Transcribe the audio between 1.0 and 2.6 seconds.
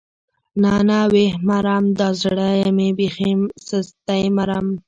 ويح مرم دا زړه